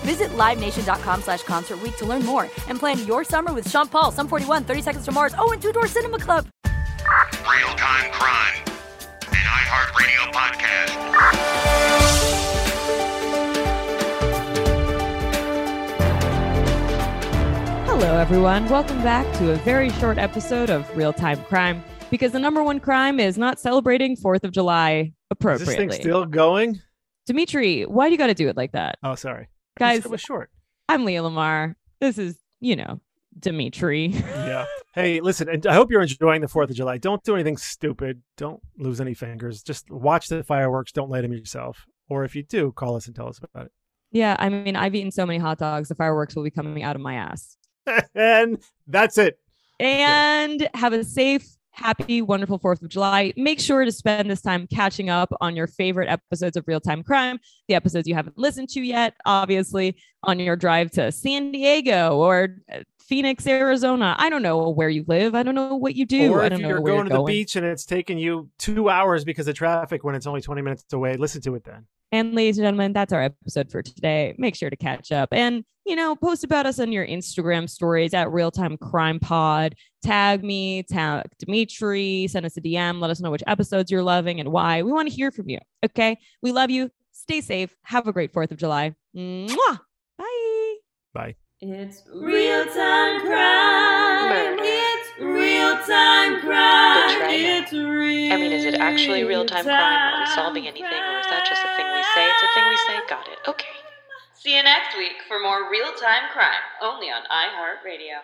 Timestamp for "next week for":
104.62-105.38